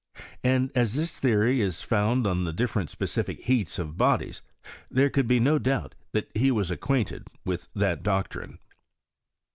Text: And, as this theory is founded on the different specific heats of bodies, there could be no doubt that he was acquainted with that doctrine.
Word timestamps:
And, 0.43 0.71
as 0.73 0.95
this 0.95 1.19
theory 1.19 1.61
is 1.61 1.83
founded 1.83 2.27
on 2.27 2.43
the 2.43 2.51
different 2.51 2.89
specific 2.89 3.41
heats 3.41 3.77
of 3.77 3.97
bodies, 3.97 4.41
there 4.89 5.11
could 5.11 5.27
be 5.27 5.39
no 5.39 5.59
doubt 5.59 5.93
that 6.11 6.31
he 6.35 6.49
was 6.49 6.71
acquainted 6.71 7.27
with 7.45 7.67
that 7.75 8.01
doctrine. 8.01 8.57